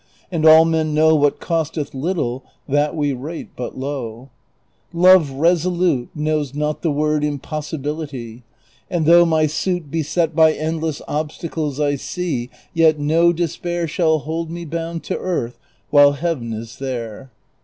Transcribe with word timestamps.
And 0.31 0.47
all 0.47 0.65
men 0.65 0.95
know 0.95 1.13
What 1.13 1.39
costeth 1.39 1.93
little 1.93 2.43
that 2.67 2.95
we 2.95 3.13
rate 3.13 3.49
but 3.55 3.77
low.^ 3.77 4.29
Love 4.99 5.29
resolute 5.29 6.09
Knows 6.15 6.55
not 6.55 6.81
the 6.81 6.89
word" 6.89 7.23
impossibility;" 7.23 8.41
And 8.89 9.05
though 9.05 9.25
my 9.27 9.45
suit 9.45 9.91
Beset 9.91 10.35
by 10.35 10.53
endless 10.53 11.03
obstacles 11.07 11.79
I 11.79 11.97
see, 11.97 12.49
Yet 12.73 12.97
no 12.97 13.31
despair 13.31 13.87
Shall 13.87 14.17
hold 14.17 14.49
me 14.49 14.65
bound 14.65 15.03
to 15.03 15.19
earth 15.19 15.59
while 15.91 16.13
heaven 16.13 16.51
is 16.51 16.79
there. 16.79 17.29